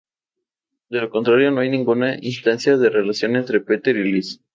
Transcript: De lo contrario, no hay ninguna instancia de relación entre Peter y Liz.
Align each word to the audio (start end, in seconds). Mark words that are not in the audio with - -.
De 0.89 0.99
lo 0.99 1.11
contrario, 1.11 1.51
no 1.51 1.61
hay 1.61 1.69
ninguna 1.69 2.15
instancia 2.19 2.75
de 2.75 2.89
relación 2.89 3.35
entre 3.35 3.61
Peter 3.61 3.95
y 3.97 4.11
Liz. 4.11 4.41